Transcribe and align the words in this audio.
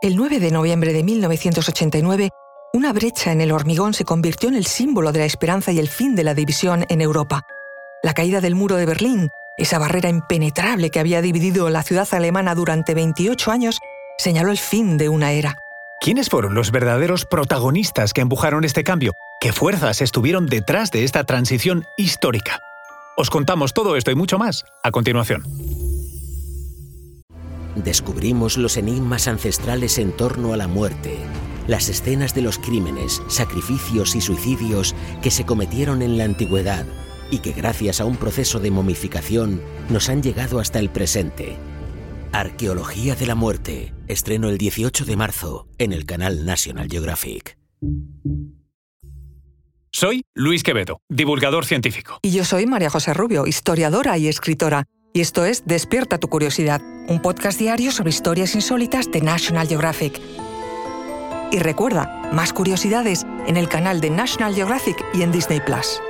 El 0.00 0.14
9 0.14 0.38
de 0.38 0.52
noviembre 0.52 0.92
de 0.92 1.02
1989, 1.02 2.30
una 2.72 2.92
brecha 2.92 3.32
en 3.32 3.40
el 3.40 3.50
hormigón 3.50 3.94
se 3.94 4.04
convirtió 4.04 4.48
en 4.48 4.54
el 4.54 4.64
símbolo 4.64 5.10
de 5.10 5.18
la 5.18 5.24
esperanza 5.24 5.72
y 5.72 5.80
el 5.80 5.88
fin 5.88 6.14
de 6.14 6.22
la 6.22 6.34
división 6.34 6.86
en 6.88 7.00
Europa. 7.00 7.42
La 8.04 8.14
caída 8.14 8.40
del 8.40 8.54
muro 8.54 8.76
de 8.76 8.86
Berlín, 8.86 9.30
esa 9.56 9.80
barrera 9.80 10.08
impenetrable 10.08 10.90
que 10.90 11.00
había 11.00 11.20
dividido 11.20 11.68
la 11.68 11.82
ciudad 11.82 12.06
alemana 12.12 12.54
durante 12.54 12.94
28 12.94 13.50
años, 13.50 13.80
señaló 14.18 14.52
el 14.52 14.58
fin 14.58 14.98
de 14.98 15.08
una 15.08 15.32
era. 15.32 15.56
¿Quiénes 16.00 16.28
fueron 16.28 16.54
los 16.54 16.70
verdaderos 16.70 17.24
protagonistas 17.24 18.12
que 18.12 18.20
empujaron 18.20 18.62
este 18.62 18.84
cambio? 18.84 19.14
¿Qué 19.40 19.52
fuerzas 19.52 20.00
estuvieron 20.00 20.46
detrás 20.46 20.92
de 20.92 21.02
esta 21.02 21.24
transición 21.24 21.86
histórica? 21.96 22.60
Os 23.16 23.30
contamos 23.30 23.72
todo 23.74 23.96
esto 23.96 24.12
y 24.12 24.14
mucho 24.14 24.38
más 24.38 24.64
a 24.84 24.92
continuación. 24.92 25.42
Descubrimos 27.84 28.56
los 28.56 28.76
enigmas 28.76 29.28
ancestrales 29.28 29.98
en 29.98 30.12
torno 30.12 30.52
a 30.52 30.56
la 30.56 30.66
muerte, 30.66 31.16
las 31.68 31.88
escenas 31.88 32.34
de 32.34 32.42
los 32.42 32.58
crímenes, 32.58 33.22
sacrificios 33.28 34.16
y 34.16 34.20
suicidios 34.20 34.96
que 35.22 35.30
se 35.30 35.46
cometieron 35.46 36.02
en 36.02 36.18
la 36.18 36.24
antigüedad 36.24 36.86
y 37.30 37.38
que 37.38 37.52
gracias 37.52 38.00
a 38.00 38.04
un 38.04 38.16
proceso 38.16 38.58
de 38.58 38.70
momificación 38.70 39.62
nos 39.90 40.08
han 40.08 40.22
llegado 40.22 40.58
hasta 40.58 40.80
el 40.80 40.90
presente. 40.90 41.56
Arqueología 42.32 43.14
de 43.14 43.26
la 43.26 43.34
muerte, 43.34 43.94
estreno 44.08 44.48
el 44.48 44.58
18 44.58 45.04
de 45.04 45.16
marzo 45.16 45.68
en 45.78 45.92
el 45.92 46.04
canal 46.04 46.44
National 46.44 46.88
Geographic. 46.90 47.58
Soy 49.90 50.24
Luis 50.34 50.62
Quevedo, 50.62 51.00
divulgador 51.08 51.64
científico. 51.64 52.18
Y 52.22 52.30
yo 52.30 52.44
soy 52.44 52.66
María 52.66 52.90
José 52.90 53.14
Rubio, 53.14 53.46
historiadora 53.46 54.18
y 54.18 54.28
escritora. 54.28 54.84
Y 55.12 55.20
esto 55.20 55.44
es 55.44 55.64
Despierta 55.64 56.18
tu 56.18 56.28
curiosidad, 56.28 56.80
un 57.08 57.20
podcast 57.20 57.58
diario 57.58 57.90
sobre 57.92 58.10
historias 58.10 58.54
insólitas 58.54 59.10
de 59.10 59.20
National 59.22 59.66
Geographic. 59.66 60.20
Y 61.50 61.58
recuerda, 61.58 62.28
más 62.32 62.52
curiosidades 62.52 63.26
en 63.46 63.56
el 63.56 63.68
canal 63.68 64.00
de 64.00 64.10
National 64.10 64.54
Geographic 64.54 65.02
y 65.14 65.22
en 65.22 65.32
Disney 65.32 65.60
Plus. 65.60 66.00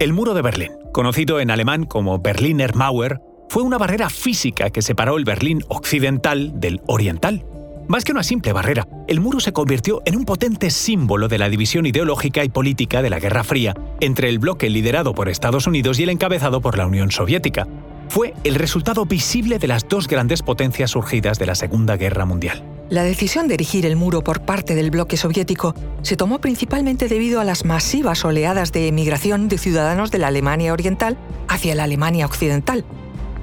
El 0.00 0.12
muro 0.12 0.32
de 0.32 0.42
Berlín, 0.42 0.72
conocido 0.92 1.40
en 1.40 1.50
alemán 1.50 1.84
como 1.84 2.18
Berliner 2.20 2.74
Mauer, 2.74 3.20
fue 3.50 3.62
una 3.62 3.78
barrera 3.78 4.08
física 4.08 4.70
que 4.70 4.80
separó 4.80 5.16
el 5.16 5.24
Berlín 5.24 5.62
occidental 5.68 6.58
del 6.60 6.80
oriental. 6.86 7.44
Más 7.88 8.04
que 8.04 8.12
una 8.12 8.22
simple 8.22 8.52
barrera, 8.52 8.86
el 9.06 9.18
muro 9.18 9.40
se 9.40 9.54
convirtió 9.54 10.02
en 10.04 10.14
un 10.14 10.26
potente 10.26 10.68
símbolo 10.68 11.26
de 11.26 11.38
la 11.38 11.48
división 11.48 11.86
ideológica 11.86 12.44
y 12.44 12.50
política 12.50 13.00
de 13.00 13.08
la 13.08 13.18
Guerra 13.18 13.44
Fría 13.44 13.74
entre 14.00 14.28
el 14.28 14.38
bloque 14.38 14.68
liderado 14.68 15.14
por 15.14 15.30
Estados 15.30 15.66
Unidos 15.66 15.98
y 15.98 16.02
el 16.02 16.10
encabezado 16.10 16.60
por 16.60 16.76
la 16.76 16.86
Unión 16.86 17.10
Soviética. 17.10 17.66
Fue 18.10 18.34
el 18.44 18.56
resultado 18.56 19.06
visible 19.06 19.58
de 19.58 19.68
las 19.68 19.88
dos 19.88 20.06
grandes 20.06 20.42
potencias 20.42 20.90
surgidas 20.90 21.38
de 21.38 21.46
la 21.46 21.54
Segunda 21.54 21.96
Guerra 21.96 22.26
Mundial. 22.26 22.62
La 22.90 23.04
decisión 23.04 23.48
de 23.48 23.54
erigir 23.54 23.86
el 23.86 23.96
muro 23.96 24.22
por 24.22 24.42
parte 24.42 24.74
del 24.74 24.90
bloque 24.90 25.16
soviético 25.16 25.74
se 26.02 26.16
tomó 26.18 26.40
principalmente 26.42 27.08
debido 27.08 27.40
a 27.40 27.44
las 27.44 27.64
masivas 27.64 28.22
oleadas 28.22 28.70
de 28.70 28.88
emigración 28.88 29.48
de 29.48 29.56
ciudadanos 29.56 30.10
de 30.10 30.18
la 30.18 30.26
Alemania 30.26 30.74
Oriental 30.74 31.16
hacia 31.48 31.74
la 31.74 31.84
Alemania 31.84 32.26
Occidental. 32.26 32.84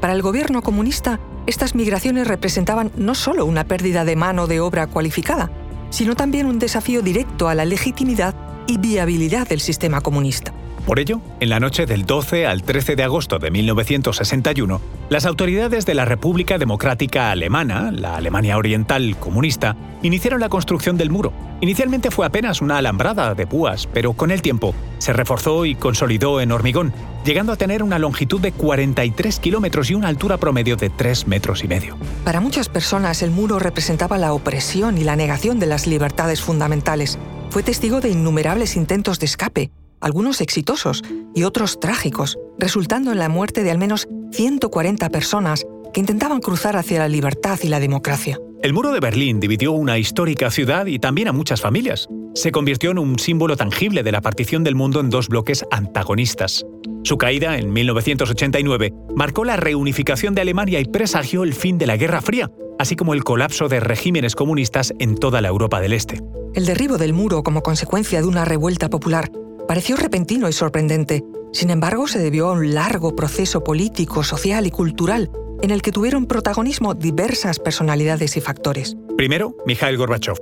Para 0.02 0.14
el 0.14 0.22
gobierno 0.22 0.62
comunista, 0.62 1.20
estas 1.48 1.76
migraciones 1.76 2.28
representaban 2.28 2.92
no 2.98 3.16
solo 3.16 3.46
una 3.46 3.66
pérdida 3.66 4.06
de 4.06 4.16
mano 4.16 4.48
de 4.48 4.60
obra 4.60 4.88
cualificada, 4.88 5.52
sino 5.90 6.16
también 6.16 6.48
un 6.48 6.60
desafío 6.60 7.02
directo 7.02 7.48
a 7.48 7.56
la 7.56 7.66
legitimidad 7.66 8.36
y 8.68 8.78
viabilidad 8.78 9.48
del 9.48 9.60
sistema 9.60 10.02
comunista. 10.02 10.54
Por 10.86 11.00
ello, 11.00 11.20
en 11.40 11.50
la 11.50 11.60
noche 11.60 11.88
del 11.88 12.06
12 12.06 12.46
al 12.46 12.62
13 12.62 12.96
de 12.96 13.04
agosto 13.04 13.40
de 13.40 13.50
1961, 13.50 14.80
las 15.10 15.26
autoridades 15.26 15.88
de 15.88 15.96
la 15.96 16.06
República 16.06 16.60
Democrática 16.60 17.32
Alemana, 17.32 17.92
la 17.92 18.16
Alemania 18.18 18.56
Oriental 18.56 19.16
comunista, 19.20 19.76
iniciaron 20.04 20.40
la 20.40 20.50
construcción 20.50 20.96
del 20.96 21.10
muro. 21.10 21.34
Inicialmente 21.62 22.12
fue 22.12 22.28
apenas 22.28 22.62
una 22.62 22.78
alambrada 22.78 23.34
de 23.34 23.48
púas, 23.48 23.88
pero 23.92 24.14
con 24.14 24.30
el 24.30 24.44
tiempo 24.44 24.76
se 25.00 25.12
reforzó 25.12 25.66
y 25.66 25.74
consolidó 25.74 26.40
en 26.40 26.52
hormigón, 26.52 26.94
llegando 27.26 27.54
a 27.54 27.56
tener 27.56 27.82
una 27.82 27.98
longitud 27.98 28.40
de 28.40 28.52
43 28.52 29.40
kilómetros 29.40 29.90
y 29.90 29.96
una 29.96 30.10
altura 30.10 30.38
promedio 30.38 30.76
de 30.76 30.92
3 30.92 31.26
metros 31.26 31.64
y 31.64 31.68
medio. 31.68 31.98
Para 32.24 32.42
muchas 32.42 32.70
personas 32.70 33.24
el 33.24 33.32
muro 33.32 33.58
representaba 33.58 34.20
la 34.20 34.34
opresión 34.34 35.00
y 35.00 35.04
la 35.04 35.16
negación 35.16 35.58
de 35.58 35.66
las 35.66 35.88
libertades 35.88 36.42
fundamentales. 36.42 37.18
Fue 37.50 37.64
testigo 37.64 38.02
de 38.02 38.10
innumerables 38.10 38.76
intentos 38.76 39.18
de 39.20 39.26
escape, 39.26 39.72
algunos 40.00 40.42
exitosos 40.42 41.04
y 41.34 41.44
otros 41.44 41.80
trágicos, 41.80 42.38
resultando 42.58 43.12
en 43.12 43.20
la 43.20 43.30
muerte 43.30 43.64
de 43.64 43.72
al 43.72 43.78
menos 43.78 44.08
140 44.32 45.10
personas 45.10 45.66
que 45.94 46.00
intentaban 46.00 46.42
cruzar 46.42 46.76
hacia 46.76 47.00
la 47.00 47.08
libertad 47.08 47.60
y 47.64 47.68
la 47.68 47.80
democracia. 47.80 48.40
El 48.62 48.74
muro 48.74 48.92
de 48.92 49.00
Berlín 49.00 49.40
dividió 49.40 49.72
una 49.72 49.98
histórica 49.98 50.50
ciudad 50.50 50.88
y 50.88 51.00
también 51.00 51.28
a 51.28 51.32
muchas 51.32 51.62
familias. 51.62 52.08
Se 52.34 52.52
convirtió 52.52 52.92
en 52.92 53.00
un 53.00 53.20
símbolo 53.20 53.56
tangible 53.56 54.04
de 54.04 54.12
la 54.12 54.22
partición 54.22 54.64
del 54.64 54.76
mundo 54.76 55.00
en 55.00 55.10
dos 55.10 55.30
bloques 55.30 55.64
antagonistas. 55.72 56.66
Su 57.04 57.18
caída, 57.18 57.58
en 57.58 57.72
1989, 57.72 58.92
marcó 59.16 59.46
la 59.46 59.56
reunificación 59.56 60.34
de 60.34 60.42
Alemania 60.42 60.80
y 60.80 60.86
presagió 60.86 61.44
el 61.44 61.54
fin 61.54 61.78
de 61.78 61.86
la 61.86 61.96
Guerra 61.96 62.22
Fría, 62.22 62.52
así 62.80 62.96
como 62.96 63.14
el 63.14 63.24
colapso 63.24 63.70
de 63.70 63.80
regímenes 63.80 64.36
comunistas 64.36 64.94
en 65.00 65.16
toda 65.16 65.42
la 65.42 65.48
Europa 65.48 65.80
del 65.80 65.94
Este. 65.94 66.20
El 66.56 66.66
derribo 66.66 66.98
del 66.98 67.14
muro 67.14 67.44
como 67.44 67.62
consecuencia 67.62 68.22
de 68.22 68.28
una 68.28 68.46
revuelta 68.46 68.90
popular 68.90 69.30
pareció 69.68 69.96
repentino 69.96 70.48
y 70.50 70.54
sorprendente. 70.54 71.24
Sin 71.52 71.70
embargo, 71.70 72.08
se 72.08 72.20
debió 72.20 72.50
a 72.50 72.54
un 72.54 72.74
largo 72.74 73.16
proceso 73.16 73.64
político, 73.64 74.24
social 74.24 74.68
y 74.68 74.72
cultural 74.72 75.32
en 75.62 75.72
el 75.72 75.82
que 75.82 75.92
tuvieron 75.92 76.26
protagonismo 76.26 76.94
diversas 76.94 77.60
personalidades 77.60 78.38
y 78.38 78.42
factores. 78.42 78.98
Primero, 79.18 79.56
Mikhail 79.66 79.98
Gorbachev, 79.98 80.36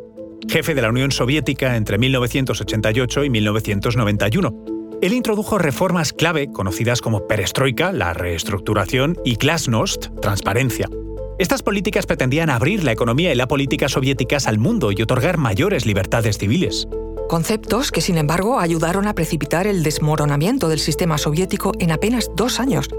jefe 0.50 0.74
de 0.74 0.82
la 0.82 0.90
Unión 0.90 1.12
Soviética 1.12 1.76
entre 1.76 1.98
1988 1.98 3.24
y 3.24 3.30
1991. 3.30 4.66
Él 5.02 5.14
introdujo 5.14 5.58
reformas 5.58 6.14
clave 6.14 6.52
conocidas 6.52 7.02
como 7.02 7.28
perestroika, 7.28 7.92
la 7.92 8.14
reestructuración, 8.14 9.18
y 9.24 9.36
glasnost, 9.36 10.08
transparencia. 10.22 10.90
Estas 11.40 11.62
políticas 11.62 12.06
pretendían 12.06 12.50
abrir 12.50 12.84
la 12.84 12.92
economía 12.92 13.32
y 13.32 13.36
la 13.36 13.48
política 13.48 13.90
soviéticas 13.90 14.48
al 14.48 14.60
mundo 14.60 14.92
y 14.92 15.02
otorgar 15.02 15.38
mayores 15.38 15.86
libertades 15.86 16.38
civiles 16.38 16.88
conceptos 17.28 17.92
que 17.92 18.02
sin 18.02 18.18
embargo 18.18 18.60
ayudaron 18.60 19.08
a 19.08 19.14
precipitar 19.14 19.68
el 19.68 19.84
desmoronamiento 19.84 20.70
del 20.70 20.80
sistema 20.80 21.18
soviético 21.18 21.72
en 21.80 21.92
apenas 21.92 22.30
dos 22.36 22.60
años. 22.60 22.90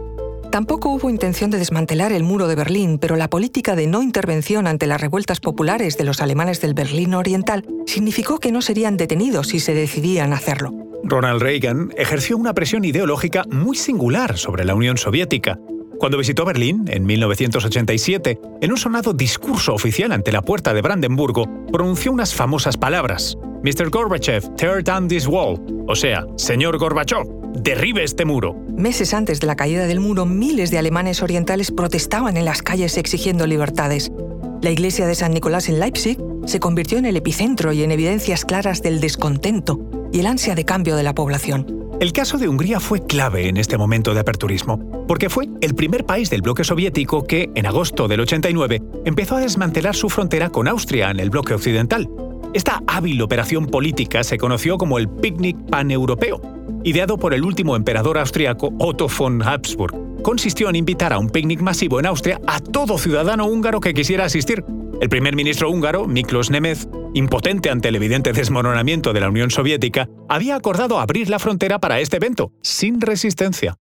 Tampoco 0.51 0.91
hubo 0.91 1.11
intención 1.11 1.51
de 1.51 1.59
desmantelar 1.59 2.13
el 2.13 2.23
muro 2.23 2.47
de 2.47 2.55
Berlín, 2.55 2.99
pero 2.99 3.17
la 3.17 3.29
política 3.29 3.75
de 3.75 3.89
no 3.89 4.03
intervención 4.03 4.69
ante 4.69 4.87
las 4.87 5.01
revueltas 5.01 5.41
populares 5.41 5.99
de 5.99 6.05
los 6.05 6.21
alemanes 6.21 6.61
del 6.61 6.75
Berlín 6.75 7.15
Oriental 7.15 7.65
significó 7.87 8.39
que 8.39 8.53
no 8.53 8.63
serían 8.63 8.97
detenidos 8.97 9.49
si 9.49 9.59
se 9.59 9.75
decidían 9.75 10.33
hacerlo. 10.33 10.73
Ronald 11.03 11.43
Reagan 11.43 11.93
ejerció 11.97 12.37
una 12.37 12.55
presión 12.55 12.85
ideológica 12.85 13.45
muy 13.51 13.77
singular 13.77 14.39
sobre 14.39 14.65
la 14.65 14.75
Unión 14.75 14.97
Soviética. 14.97 15.59
Cuando 15.99 16.19
visitó 16.19 16.45
Berlín 16.45 16.85
en 16.89 17.05
1987, 17.05 18.41
en 18.61 18.71
un 18.71 18.77
sonado 18.77 19.13
discurso 19.13 19.75
oficial 19.75 20.13
ante 20.13 20.33
la 20.33 20.43
puerta 20.43 20.73
de 20.73 20.83
Brandenburgo, 20.83 21.47
pronunció 21.73 22.13
unas 22.13 22.35
famosas 22.35 22.77
palabras. 22.77 23.37
Mr. 23.65 23.89
Gorbachev, 23.89 24.55
tear 24.57 24.85
down 24.85 25.09
this 25.09 25.27
wall. 25.27 25.59
O 25.89 25.97
sea, 25.97 26.27
señor 26.37 26.77
Gorbachev, 26.77 27.27
derribe 27.63 28.05
este 28.05 28.27
muro. 28.27 28.55
Meses 28.77 29.15
antes 29.15 29.41
de 29.41 29.47
la 29.47 29.57
caída 29.57 29.87
del 29.87 30.01
muro, 30.01 30.27
miles 30.27 30.71
de 30.71 30.77
alemanes 30.77 31.23
orientales 31.23 31.71
protestaban 31.71 32.37
en 32.37 32.45
las 32.45 32.61
calles 32.61 32.99
exigiendo 32.99 33.47
libertades. 33.47 34.13
La 34.61 34.71
iglesia 34.71 35.07
de 35.07 35.15
San 35.15 35.33
Nicolás 35.33 35.71
en 35.71 35.81
Leipzig 35.81 36.19
se 36.45 36.61
convirtió 36.61 36.99
en 36.99 37.07
el 37.07 37.17
epicentro 37.17 37.73
y 37.73 37.83
en 37.83 37.91
evidencias 37.91 38.45
claras 38.45 38.83
del 38.83 39.01
descontento 39.01 39.81
y 40.13 40.21
el 40.21 40.27
ansia 40.27 40.55
de 40.55 40.67
cambio 40.67 40.95
de 40.95 41.03
la 41.03 41.15
población. 41.15 41.97
El 42.01 42.13
caso 42.13 42.37
de 42.37 42.49
Hungría 42.49 42.81
fue 42.81 43.07
clave 43.07 43.49
en 43.49 43.57
este 43.57 43.79
momento 43.79 44.13
de 44.13 44.21
aperturismo, 44.21 45.07
porque 45.09 45.31
fue 45.31 45.49
el 45.63 45.75
primer 45.75 46.05
país 46.05 46.29
del 46.29 46.43
bloque 46.43 46.65
soviético 46.65 47.25
que, 47.25 47.51
en 47.55 47.65
agosto 47.65 48.09
del 48.09 48.21
89, 48.21 48.83
empezó 49.07 49.37
a 49.37 49.41
desmantelar 49.41 49.95
su 49.95 50.11
frontera 50.11 50.51
con 50.51 50.69
Austria 50.69 51.11
en 51.11 51.19
el 51.19 51.31
bloque 51.31 51.55
occidental. 51.55 52.11
Esta 52.55 52.81
hábil 52.87 53.21
operación 53.21 53.67
política 53.67 54.23
se 54.23 54.39
conoció 54.39 54.79
como 54.79 54.99
el 54.99 55.09
Picnic 55.09 55.57
Paneuropeo, 55.69 56.41
ideado 56.85 57.19
por 57.19 57.35
el 57.35 57.43
último 57.43 57.75
emperador 57.75 58.17
austriaco 58.17 58.73
Otto 58.79 59.09
von 59.09 59.43
Habsburg. 59.43 60.23
Consistió 60.23 60.69
en 60.69 60.77
invitar 60.77 61.13
a 61.13 61.19
un 61.19 61.31
picnic 61.31 61.61
masivo 61.61 61.99
en 61.99 62.07
Austria 62.07 62.41
a 62.47 62.61
todo 62.61 62.97
ciudadano 62.97 63.47
húngaro 63.47 63.81
que 63.81 63.93
quisiera 63.93 64.27
asistir. 64.27 64.65
El 65.01 65.09
primer 65.09 65.35
ministro 65.35 65.69
húngaro, 65.69 66.07
Miklos 66.07 66.51
Nemeth, 66.51 66.89
impotente 67.13 67.71
ante 67.71 67.89
el 67.89 67.97
evidente 67.97 68.33
desmoronamiento 68.33 69.13
de 69.13 69.21
la 69.21 69.31
Unión 69.31 69.51
Soviética, 69.51 70.09
había 70.29 70.55
acordado 70.55 71.01
abrir 71.01 71.29
la 71.29 71.41
frontera 71.41 71.81
para 71.81 71.99
este 71.99 72.19
evento, 72.19 72.53
sin 72.63 73.01
resistencia. 73.01 73.77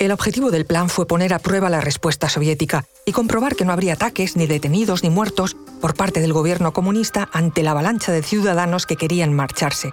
El 0.00 0.10
objetivo 0.10 0.50
del 0.50 0.66
plan 0.66 0.88
fue 0.88 1.06
poner 1.06 1.32
a 1.32 1.38
prueba 1.38 1.70
la 1.70 1.80
respuesta 1.80 2.28
soviética 2.28 2.84
y 3.06 3.12
comprobar 3.12 3.54
que 3.54 3.64
no 3.64 3.72
habría 3.72 3.92
ataques, 3.92 4.34
ni 4.34 4.48
detenidos, 4.48 5.04
ni 5.04 5.10
muertos 5.10 5.56
por 5.80 5.94
parte 5.94 6.20
del 6.20 6.32
gobierno 6.32 6.72
comunista 6.72 7.28
ante 7.32 7.62
la 7.62 7.70
avalancha 7.70 8.10
de 8.10 8.22
ciudadanos 8.22 8.86
que 8.86 8.96
querían 8.96 9.32
marcharse. 9.32 9.92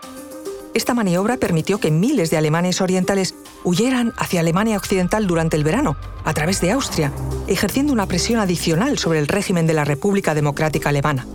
Esta 0.74 0.95
maniobra 0.95 1.38
permitió 1.38 1.80
que 1.80 1.92
miles 1.92 2.31
de 2.31 2.38
alemanes 2.38 2.81
orientales 2.81 3.36
huyeran 3.63 4.13
hacia 4.18 4.39
Alemania 4.39 4.77
Occidental 4.77 5.27
durante 5.27 5.56
el 5.56 5.63
verano, 5.63 5.98
a 6.24 6.33
través 6.33 6.62
de 6.62 6.71
Austria, 6.71 7.12
ejerciendo 7.48 7.94
una 7.94 8.07
presión 8.07 8.39
adicional 8.39 8.98
sobre 8.98 9.19
el 9.19 9.27
régimen 9.27 9.68
de 9.68 9.74
la 9.74 9.86
República 9.86 10.33
Democrática 10.33 10.89
Alemana. 10.89 11.27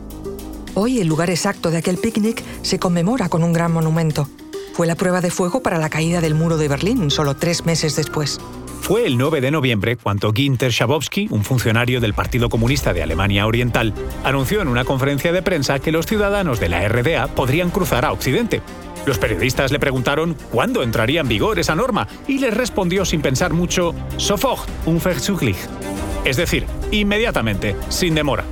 Hoy 0.74 1.00
el 1.00 1.06
lugar 1.06 1.30
exacto 1.30 1.70
de 1.70 1.78
aquel 1.78 1.98
picnic 1.98 2.42
se 2.62 2.78
conmemora 2.78 3.28
con 3.28 3.44
un 3.44 3.52
gran 3.52 3.72
monumento. 3.72 4.28
Fue 4.76 4.86
la 4.86 4.94
prueba 4.94 5.22
de 5.22 5.30
fuego 5.30 5.62
para 5.62 5.78
la 5.78 5.88
caída 5.88 6.20
del 6.20 6.34
muro 6.34 6.58
de 6.58 6.68
Berlín 6.68 7.10
solo 7.10 7.34
tres 7.34 7.64
meses 7.64 7.96
después. 7.96 8.38
Fue 8.82 9.06
el 9.06 9.16
9 9.16 9.40
de 9.40 9.50
noviembre 9.50 9.96
cuando 9.96 10.30
Ginter 10.34 10.70
Schabowski, 10.70 11.28
un 11.30 11.44
funcionario 11.44 11.98
del 11.98 12.12
Partido 12.12 12.50
Comunista 12.50 12.92
de 12.92 13.02
Alemania 13.02 13.46
Oriental, 13.46 13.94
anunció 14.22 14.60
en 14.60 14.68
una 14.68 14.84
conferencia 14.84 15.32
de 15.32 15.40
prensa 15.40 15.78
que 15.78 15.92
los 15.92 16.04
ciudadanos 16.04 16.60
de 16.60 16.68
la 16.68 16.86
RDA 16.86 17.28
podrían 17.28 17.70
cruzar 17.70 18.04
a 18.04 18.12
Occidente. 18.12 18.60
Los 19.06 19.16
periodistas 19.16 19.72
le 19.72 19.78
preguntaron 19.78 20.36
cuándo 20.52 20.82
entraría 20.82 21.22
en 21.22 21.28
vigor 21.28 21.58
esa 21.58 21.74
norma 21.74 22.06
y 22.28 22.36
les 22.38 22.52
respondió 22.52 23.06
sin 23.06 23.22
pensar 23.22 23.54
mucho, 23.54 23.94
sofort, 24.18 24.68
unverzüglich. 24.84 25.56
Es 26.26 26.36
decir, 26.36 26.66
inmediatamente, 26.90 27.76
sin 27.88 28.14
demora. 28.14 28.44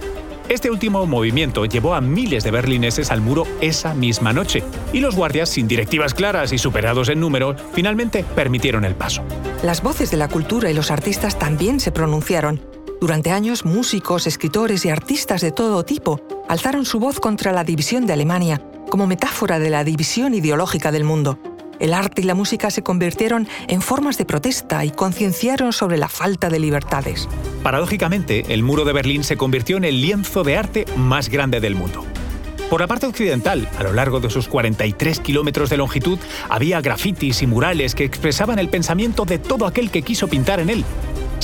Este 0.49 0.71
último 0.71 1.07
movimiento 1.07 1.65
llevó 1.65 1.95
a 1.95 2.01
miles 2.01 2.45
de 2.45 2.51
berlineses 2.51 3.11
al 3.11 3.21
muro 3.21 3.47
esa 3.61 3.95
misma 3.95 4.33
noche, 4.33 4.63
y 4.93 5.01
los 5.01 5.17
guardias, 5.17 5.49
sin 5.49 5.67
directivas 5.67 6.13
claras 6.13 6.53
y 6.53 6.59
superados 6.59 7.09
en 7.09 7.21
número, 7.21 7.57
finalmente 7.73 8.25
permitieron 8.35 8.85
el 8.85 8.95
paso. 8.95 9.23
Las 9.63 9.83
voces 9.83 10.11
de 10.11 10.19
la 10.19 10.29
cultura 10.29 10.71
y 10.71 10.75
los 10.75 10.91
artistas 10.91 11.39
también 11.39 11.81
se 11.81 11.93
pronunciaron. 11.93 12.61
Durante 13.01 13.31
años, 13.31 13.65
músicos, 13.65 14.27
escritores 14.27 14.85
y 14.85 14.91
artistas 14.91 15.41
de 15.41 15.51
todo 15.51 15.85
tipo 15.85 16.21
alzaron 16.49 16.85
su 16.85 17.01
voz 17.01 17.21
contra 17.21 17.53
la 17.53 17.65
división 17.65 18.07
de 18.07 18.13
Alemania 18.13 18.61
como 18.95 19.07
metáfora 19.07 19.59
de 19.59 19.71
la 19.71 19.83
división 19.83 20.35
ideológica 20.35 20.93
del 20.93 21.05
mundo. 21.05 21.39
El 21.85 21.93
arte 21.93 22.23
y 22.23 22.25
la 22.25 22.35
música 22.35 22.71
se 22.71 22.83
convirtieron 22.83 23.47
en 23.69 23.83
formas 23.83 24.17
de 24.17 24.25
protesta 24.25 24.87
y 24.87 24.91
concienciaron 24.91 25.71
sobre 25.75 25.99
la 25.99 26.09
falta 26.09 26.49
de 26.49 26.59
libertades. 26.59 27.29
Paradójicamente, 27.63 28.55
el 28.55 28.63
muro 28.63 28.87
de 28.87 28.95
Berlín 28.95 29.23
se 29.23 29.37
convirtió 29.37 29.77
en 29.77 29.85
el 29.85 30.01
lienzo 30.01 30.45
de 30.45 30.57
arte 30.57 30.87
más 30.97 31.29
grande 31.29 31.61
del 31.61 31.75
mundo. 31.75 32.03
Por 32.71 32.81
la 32.81 32.87
parte 32.87 33.05
occidental, 33.05 33.69
a 33.77 33.83
lo 33.83 33.93
largo 33.93 34.19
de 34.19 34.31
sus 34.31 34.49
43 34.49 35.21
kilómetros 35.21 35.69
de 35.69 35.77
longitud, 35.77 36.19
había 36.49 36.81
grafitis 36.81 37.43
y 37.43 37.47
murales 37.47 37.95
que 37.95 38.05
expresaban 38.05 38.59
el 38.59 38.71
pensamiento 38.71 39.27
de 39.27 39.39
todo 39.39 39.67
aquel 39.67 39.91
que 39.91 40.01
quiso 40.01 40.27
pintar 40.27 40.61
en 40.61 40.71
él, 40.71 40.85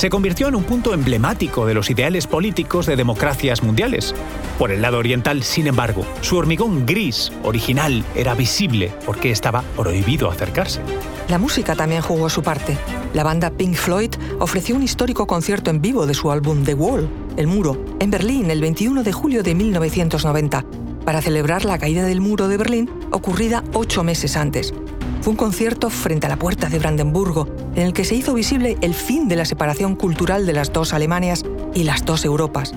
se 0.01 0.09
convirtió 0.09 0.47
en 0.47 0.55
un 0.55 0.63
punto 0.63 0.95
emblemático 0.95 1.67
de 1.67 1.75
los 1.75 1.91
ideales 1.91 2.25
políticos 2.25 2.87
de 2.87 2.95
democracias 2.95 3.61
mundiales. 3.61 4.15
Por 4.57 4.71
el 4.71 4.81
lado 4.81 4.97
oriental, 4.97 5.43
sin 5.43 5.67
embargo, 5.67 6.07
su 6.21 6.37
hormigón 6.37 6.87
gris 6.87 7.31
original 7.43 8.03
era 8.15 8.33
visible 8.33 8.91
porque 9.05 9.29
estaba 9.29 9.61
prohibido 9.77 10.31
acercarse. 10.31 10.81
La 11.29 11.37
música 11.37 11.75
también 11.75 12.01
jugó 12.01 12.29
su 12.29 12.41
parte. 12.41 12.79
La 13.13 13.23
banda 13.23 13.51
Pink 13.51 13.75
Floyd 13.75 14.09
ofreció 14.39 14.75
un 14.75 14.81
histórico 14.81 15.27
concierto 15.27 15.69
en 15.69 15.81
vivo 15.81 16.07
de 16.07 16.15
su 16.15 16.31
álbum 16.31 16.63
The 16.63 16.73
Wall, 16.73 17.07
El 17.37 17.45
Muro, 17.45 17.77
en 17.99 18.09
Berlín 18.09 18.49
el 18.49 18.59
21 18.59 19.03
de 19.03 19.11
julio 19.11 19.43
de 19.43 19.53
1990, 19.53 20.65
para 21.05 21.21
celebrar 21.21 21.63
la 21.63 21.77
caída 21.77 22.05
del 22.05 22.21
muro 22.21 22.47
de 22.47 22.57
Berlín 22.57 22.89
ocurrida 23.11 23.63
ocho 23.73 24.03
meses 24.03 24.35
antes. 24.35 24.73
Fue 25.21 25.31
un 25.31 25.37
concierto 25.37 25.91
frente 25.91 26.25
a 26.25 26.29
la 26.29 26.37
puerta 26.37 26.67
de 26.67 26.79
Brandenburgo, 26.79 27.47
en 27.75 27.83
el 27.83 27.93
que 27.93 28.05
se 28.05 28.15
hizo 28.15 28.33
visible 28.33 28.75
el 28.81 28.95
fin 28.95 29.27
de 29.27 29.35
la 29.35 29.45
separación 29.45 29.95
cultural 29.95 30.47
de 30.47 30.53
las 30.53 30.73
dos 30.73 30.93
Alemanias 30.93 31.43
y 31.75 31.83
las 31.83 32.05
dos 32.05 32.25
Europas. 32.25 32.73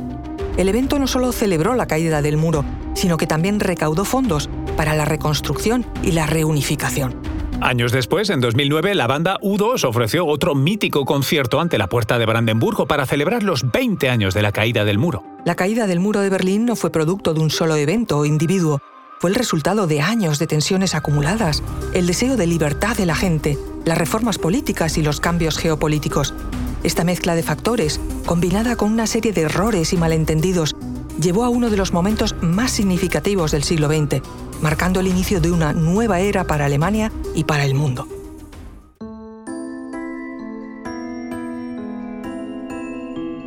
El 0.59 0.69
evento 0.69 0.99
no 0.99 1.07
solo 1.07 1.33
celebró 1.33 1.75
la 1.75 1.87
caída 1.87 2.21
del 2.21 2.37
muro, 2.37 2.63
sino 2.93 3.17
que 3.17 3.27
también 3.27 3.61
recaudó 3.61 4.05
fondos 4.05 4.51
para 4.77 4.95
la 4.95 5.07
reconstrucción 5.07 5.87
y 6.03 6.13
la 6.13 6.27
reunificación. 6.27 7.17
Años 7.63 7.93
después, 7.93 8.29
en 8.29 8.41
2009, 8.41 8.95
la 8.95 9.07
banda 9.07 9.39
U2 9.41 9.89
ofreció 9.89 10.27
otro 10.27 10.55
mítico 10.55 11.07
concierto 11.07 11.61
ante 11.61 11.79
la 11.79 11.89
puerta 11.89 12.19
de 12.19 12.27
Brandenburgo 12.27 12.87
para 12.87 13.07
celebrar 13.07 13.43
los 13.43 13.71
20 13.73 14.11
años 14.11 14.35
de 14.35 14.43
la 14.43 14.53
caída 14.53 14.85
del 14.85 14.99
muro. 14.99 15.25
La 15.47 15.55
caída 15.55 15.87
del 15.87 15.99
muro 15.99 16.21
de 16.21 16.29
Berlín 16.29 16.67
no 16.67 16.77
fue 16.77 16.91
producto 16.91 17.33
de 17.33 17.41
un 17.41 17.49
solo 17.49 17.77
evento 17.77 18.19
o 18.19 18.27
individuo, 18.27 18.83
fue 19.25 19.31
el 19.31 19.37
resultado 19.37 19.87
de 19.87 20.03
años 20.03 20.39
de 20.39 20.47
tensiones 20.47 20.95
acumuladas, 20.95 21.63
el 21.95 22.07
deseo 22.07 22.37
de 22.37 22.47
libertad 22.47 22.95
de 22.95 23.07
la 23.07 23.15
gente, 23.15 23.59
las 23.87 23.97
reformas 23.97 24.37
políticas 24.37 24.99
y 24.99 25.03
los 25.03 25.19
cambios 25.19 25.57
geopolíticos. 25.57 26.35
Esta 26.83 27.05
mezcla 27.05 27.35
de 27.35 27.43
factores, 27.43 28.03
combinada 28.27 28.77
con 28.77 28.93
una 28.93 29.07
serie 29.07 29.33
de 29.33 29.41
errores 29.41 29.95
y 29.95 29.97
malentendidos, 29.97 30.77
llevó 31.19 31.45
a 31.45 31.49
uno 31.49 31.71
de 31.71 31.79
los 31.79 31.95
momentos 31.95 32.37
más 32.43 32.73
significativos 32.73 33.51
del 33.51 33.65
siglo 33.65 33.89
XX, 33.89 34.21
marcando 34.61 35.01
el 35.01 35.07
inicio 35.07 35.41
de 35.41 35.53
una 35.53 35.73
nueva 35.73 36.21
era 36.21 36.45
para 36.45 36.67
Alemania 36.67 37.11
y 37.35 37.45
para 37.45 37.65
el 37.65 37.73
mundo. 37.73 38.07